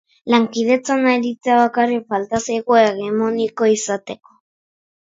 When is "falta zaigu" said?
2.15-2.81